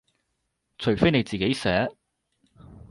[0.79, 1.91] 除非你自己寫